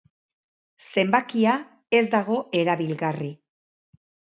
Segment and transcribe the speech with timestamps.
[0.95, 1.55] Zenbakia
[2.01, 3.33] ez dago erabilgarri.